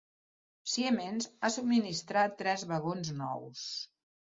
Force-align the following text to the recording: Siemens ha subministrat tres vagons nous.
Siemens 0.75 1.27
ha 1.41 1.51
subministrat 1.57 2.35
tres 2.41 2.65
vagons 2.73 3.15
nous. 3.23 3.71